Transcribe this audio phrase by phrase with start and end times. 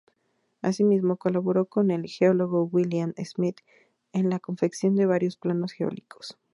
[0.63, 3.59] Asimismo, colaboró con el geólogo William Smith
[4.13, 6.39] en la confección de varios planos geológicos.